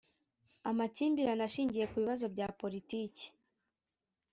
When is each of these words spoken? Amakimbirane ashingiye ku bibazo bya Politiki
Amakimbirane 0.69 1.41
ashingiye 1.47 1.85
ku 1.91 1.95
bibazo 2.01 2.25
bya 2.33 2.47
Politiki 2.61 3.25